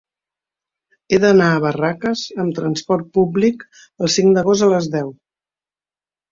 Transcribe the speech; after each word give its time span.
He 1.15 1.19
d'anar 1.25 1.49
a 1.49 1.59
Barraques 1.65 2.25
amb 2.45 2.57
transport 2.61 3.13
públic 3.19 3.63
el 3.79 4.13
cinc 4.17 4.37
d'agost 4.41 4.69
a 4.71 4.75
les 4.77 4.93
deu. 4.99 5.17